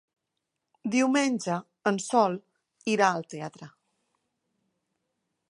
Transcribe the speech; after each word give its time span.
Diumenge 0.95 1.57
en 1.91 1.99
Sol 2.07 2.39
irà 2.95 3.11
al 3.11 3.29
teatre. 3.35 3.71